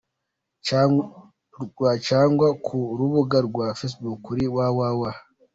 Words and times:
rw 1.63 1.79
cyangwa 2.07 2.47
ku 2.65 2.77
rubuga 2.97 3.37
rwa 3.47 3.67
facebook 3.79 4.17
kuri 4.27 4.43
www. 4.55 5.01